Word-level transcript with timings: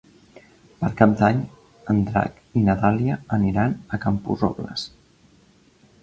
Per 0.83 0.87
Cap 1.01 1.11
d'Any 1.17 1.41
en 1.93 1.99
Drac 2.07 2.39
i 2.59 2.63
na 2.69 2.75
Dàlia 2.85 3.17
aniran 3.37 3.75
a 3.97 3.99
Camporrobles. 4.07 4.87